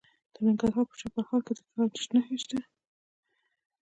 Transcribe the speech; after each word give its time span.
د 0.33 0.35
ننګرهار 0.45 0.85
په 0.89 0.95
چپرهار 1.01 1.41
کې 1.45 1.53
د 1.57 1.59
ګچ 1.93 2.05
نښې 2.13 2.37
شته. 2.43 2.57